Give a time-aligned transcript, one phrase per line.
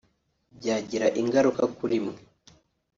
[0.57, 2.15] byagira ingaruka kuri mwe